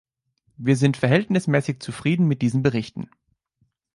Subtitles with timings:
[0.57, 3.11] Wir sind verhältnismäßig zufrieden mit diesen Berichten.